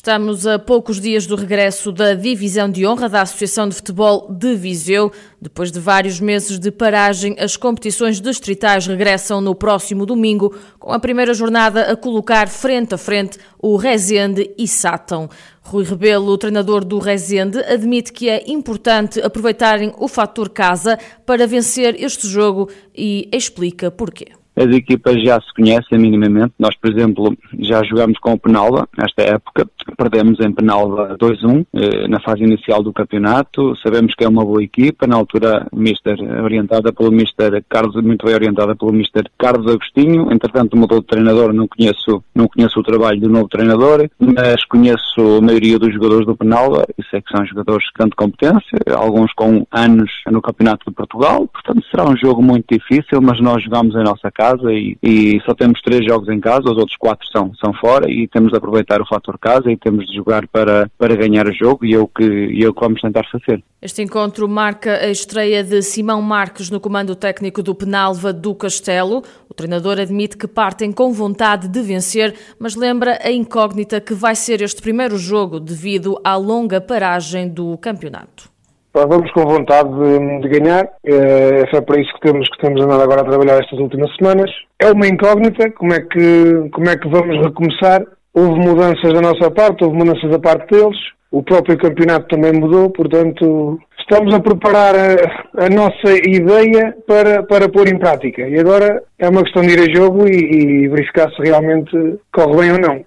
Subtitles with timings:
[0.00, 4.56] Estamos a poucos dias do regresso da Divisão de Honra da Associação de Futebol de
[4.56, 5.12] Viseu.
[5.38, 10.98] Depois de vários meses de paragem, as competições distritais regressam no próximo domingo, com a
[10.98, 15.28] primeira jornada a colocar frente a frente o Rezende e Sátão.
[15.60, 22.02] Rui Rebelo, treinador do Rezende, admite que é importante aproveitarem o fator casa para vencer
[22.02, 24.28] este jogo e explica porquê
[24.60, 26.52] as equipas já se conhecem minimamente.
[26.58, 32.08] Nós, por exemplo, já jogámos com o Penalva nesta época, perdemos em Penalva 2-1 eh,
[32.08, 33.74] na fase inicial do campeonato.
[33.82, 38.34] Sabemos que é uma boa equipa, na altura Mister orientada pelo Mister Carlos, muito bem
[38.34, 40.32] orientada pelo Mister Carlos Agostinho.
[40.32, 45.38] Entretanto mudou de treinador, não conheço, não conheço o trabalho do novo treinador, mas conheço
[45.38, 49.32] a maioria dos jogadores do Penalva e sei que são jogadores de grande competência, alguns
[49.34, 51.46] com anos no Campeonato de Portugal.
[51.48, 55.54] Portanto, será um jogo muito difícil, mas nós jogamos em nossa casa e, e, só
[55.54, 59.00] temos três jogos em casa, os outros quatro são, são fora e temos de aproveitar
[59.00, 62.06] o fator casa e temos de jogar para, para ganhar o jogo e é o
[62.06, 63.62] que, e é o que vamos tentar fazer.
[63.82, 69.22] Este encontro marca a estreia de Simão Marques no comando técnico do Penalva do Castelo.
[69.48, 74.34] O treinador admite que partem com vontade de vencer, mas lembra a incógnita que vai
[74.34, 78.50] ser este primeiro jogo devido à longa paragem do campeonato.
[78.92, 83.02] Vamos com vontade de, de ganhar, é, é para isso que temos, que temos andado
[83.02, 84.50] agora a trabalhar estas últimas semanas.
[84.80, 88.04] É uma incógnita, como é que, como é que vamos recomeçar?
[88.32, 90.96] Houve mudanças da nossa parte, houve mudanças da parte deles,
[91.30, 97.68] o próprio campeonato também mudou, portanto estamos a preparar a, a nossa ideia para, para
[97.68, 98.42] pôr em prática.
[98.48, 101.92] E agora é uma questão de ir a jogo e, e verificar se realmente
[102.32, 103.04] corre bem ou não.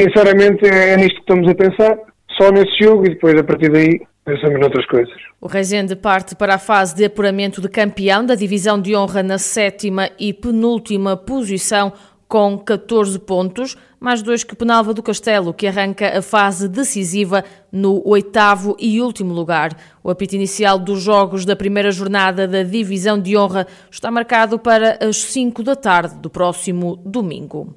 [0.00, 1.98] Sinceramente é, é nisto que estamos a pensar,
[2.40, 5.14] só nesse jogo e depois a partir daí pensamos noutras coisas.
[5.40, 9.38] O Rezende parte para a fase de apuramento de campeão da divisão de honra na
[9.38, 11.92] sétima e penúltima posição
[12.28, 18.02] com 14 pontos, mais dois que Penalva do Castelo, que arranca a fase decisiva no
[18.04, 19.76] oitavo e último lugar.
[20.02, 24.98] O apito inicial dos jogos da primeira jornada da divisão de honra está marcado para
[25.00, 27.76] as 5 da tarde do próximo domingo.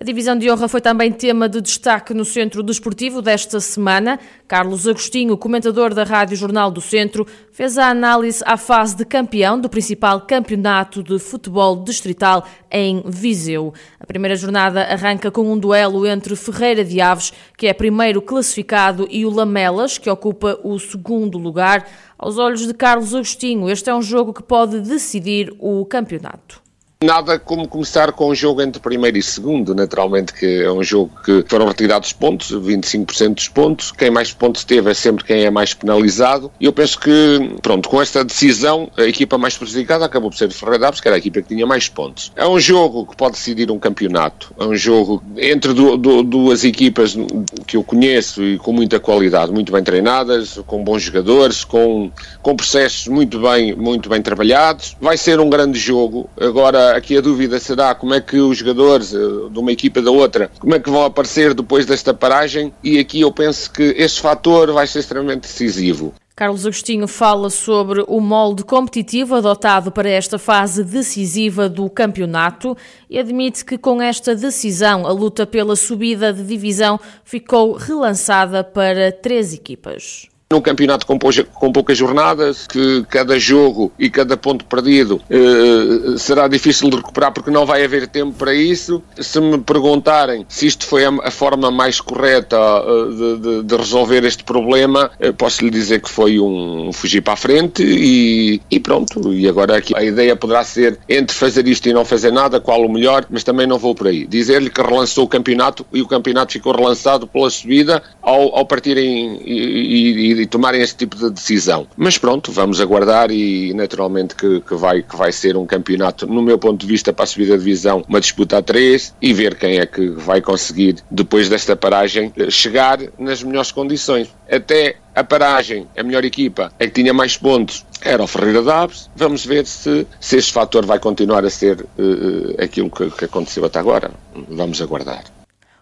[0.00, 4.20] A divisão de honra foi também tema de destaque no Centro Desportivo desta semana.
[4.46, 9.60] Carlos Agostinho, comentador da Rádio Jornal do Centro, fez a análise à fase de campeão
[9.60, 13.74] do principal campeonato de futebol distrital em Viseu.
[13.98, 19.04] A primeira jornada arranca com um duelo entre Ferreira de Aves, que é primeiro classificado,
[19.10, 21.84] e o Lamelas, que ocupa o segundo lugar.
[22.16, 26.67] Aos olhos de Carlos Agostinho, este é um jogo que pode decidir o campeonato.
[27.04, 31.12] Nada como começar com um jogo entre primeiro e segundo, naturalmente que é um jogo
[31.24, 35.50] que foram retirados pontos, 25% dos pontos, quem mais pontos teve é sempre quem é
[35.50, 40.28] mais penalizado, e eu penso que, pronto, com esta decisão, a equipa mais prejudicada acabou
[40.28, 42.32] por ser o Ferreira Daves, que era a equipa que tinha mais pontos.
[42.34, 46.64] É um jogo que pode decidir um campeonato, é um jogo entre du du duas
[46.64, 47.16] equipas
[47.64, 52.10] que eu conheço e com muita qualidade, muito bem treinadas, com bons jogadores, com,
[52.42, 57.20] com processos muito bem, muito bem trabalhados, vai ser um grande jogo, agora aqui a
[57.20, 59.18] dúvida será como é que os jogadores eh,
[59.50, 63.20] de uma equipa da outra, como é que vão aparecer depois desta paragem e aqui
[63.20, 66.14] eu penso que este fator vai ser extremamente decisivo.
[66.38, 72.76] Carlos Agostinho fala sobre o molde competitivo adotado para esta fase decisiva do campeonato
[73.10, 79.10] e admite que com esta decisão a luta pela subida de divisão ficou relançada para
[79.10, 85.20] três equipas num campeonato com, com, poucas jornadas, que cada jogo e cada ponto perdido
[85.28, 89.02] eh, será difícil de recuperar porque não vai haver tempo para isso.
[89.20, 93.76] Se me perguntarem se isto foi a, a forma mais correta uh, de, de, de,
[93.76, 98.62] resolver este problema, uh, posso lhe dizer que foi um fugir para a frente e,
[98.70, 99.34] e, pronto.
[99.34, 102.82] E agora aqui a ideia poderá ser entre fazer isto e não fazer nada, qual
[102.82, 104.26] o melhor, mas também não vou por aí.
[104.26, 109.42] Dizer-lhe que relançou o campeonato e o campeonato ficou relançado pela subida ao, ao partirem
[109.44, 111.86] e e tomarem esse tipo de decisão.
[111.96, 116.42] Mas pronto, vamos aguardar e naturalmente que, que, vai, que vai ser um campeonato, no
[116.42, 119.56] meu ponto de vista, para a subida de divisão, uma disputa a três e ver
[119.56, 124.28] quem é que vai conseguir, depois desta paragem, chegar nas melhores condições.
[124.50, 129.10] Até a paragem, a melhor equipa, é que tinha mais pontos, era o Ferreira Daves.
[129.16, 133.64] Vamos ver se, se este fator vai continuar a ser uh, aquilo que, que aconteceu
[133.64, 134.10] até agora.
[134.48, 135.24] Vamos aguardar.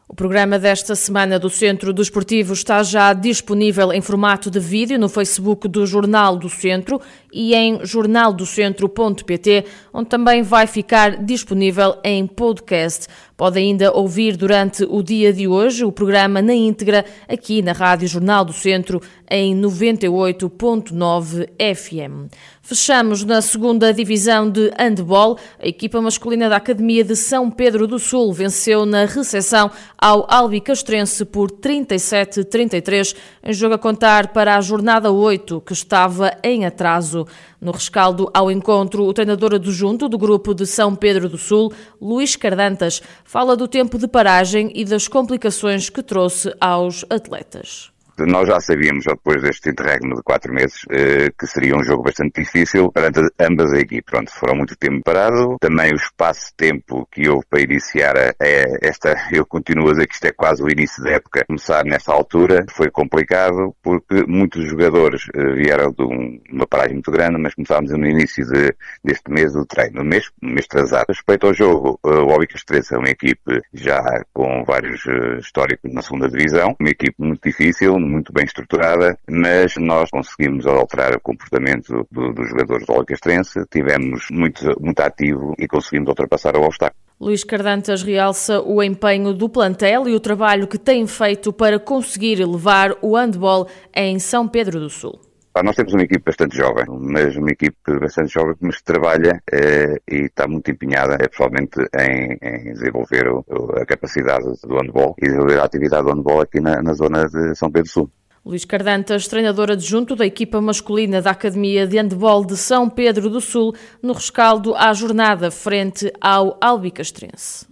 [0.08, 5.00] O programa desta semana do Centro do Esportivo está já disponível em formato de vídeo
[5.00, 7.00] no Facebook do Jornal do Centro
[7.36, 13.06] e em jornaldocentro.pt, onde também vai ficar disponível em podcast.
[13.36, 18.08] Pode ainda ouvir durante o dia de hoje o programa na íntegra aqui na Rádio
[18.08, 22.32] Jornal do Centro em 98.9 FM.
[22.62, 25.38] Fechamos na segunda divisão de handball.
[25.60, 30.60] A equipa masculina da Academia de São Pedro do Sul venceu na recepção ao Albi
[30.60, 37.25] Castrense por 37-33, em jogo a contar para a jornada 8, que estava em atraso.
[37.60, 42.36] No rescaldo ao encontro, o treinador adjunto do grupo de São Pedro do Sul, Luís
[42.36, 48.60] Cardantas, fala do tempo de paragem e das complicações que trouxe aos atletas nós já
[48.60, 53.20] sabíamos, depois deste interregno de quatro meses, eh, que seria um jogo bastante difícil perante
[53.40, 54.10] ambas as equipes.
[54.10, 55.56] Pronto, foram muito tempo parado.
[55.60, 60.32] Também o espaço-tempo que houve para iniciar esta, eu continuo a dizer que isto é
[60.32, 61.44] quase o início da época.
[61.46, 66.02] Começar nesta altura foi complicado porque muitos jogadores eh, vieram de
[66.50, 68.74] uma paragem muito grande, mas começámos no início de,
[69.04, 71.06] deste mês do treino, no mês, mês atrasado.
[71.08, 74.02] Respeito ao jogo, eh, o Obi Castrense é uma equipe já
[74.32, 75.04] com vários
[75.38, 81.14] históricos na segunda divisão, uma equipe muito difícil, muito bem estruturada, mas nós conseguimos alterar
[81.14, 86.62] o comportamento do, dos jogadores do Alcastrense, tivemos muito, muito ativo e conseguimos ultrapassar o
[86.62, 87.00] obstáculo.
[87.18, 92.44] Luís Cardantas realça o empenho do plantel e o trabalho que tem feito para conseguir
[92.44, 95.18] levar o handball em São Pedro do Sul.
[95.62, 100.00] Nós temos uma equipe bastante jovem, mas uma equipe bastante jovem que nos trabalha eh,
[100.10, 103.44] e está muito empenhada, é, pessoalmente, em, em desenvolver o,
[103.80, 107.54] a capacidade do handball e desenvolver a atividade do handball aqui na, na zona de
[107.54, 108.10] São Pedro Sul.
[108.44, 113.40] Luís Cardantas, treinador adjunto da equipa masculina da Academia de Handball de São Pedro do
[113.40, 117.66] Sul, no rescaldo à jornada frente ao Albicastrense.